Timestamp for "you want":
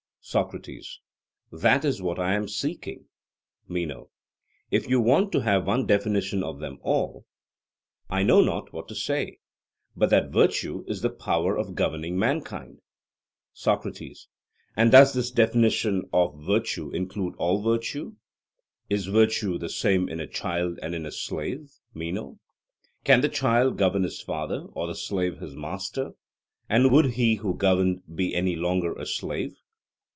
4.87-5.31